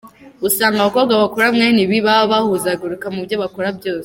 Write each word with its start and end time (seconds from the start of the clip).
Usanga 0.47 0.77
abakobwa 0.81 1.13
bakora 1.23 1.47
mwene 1.55 1.79
ibi 1.85 1.97
baba 2.05 2.31
bahuzagurika 2.31 3.07
mubyo 3.15 3.35
bakora 3.43 3.69
byose. 3.77 3.99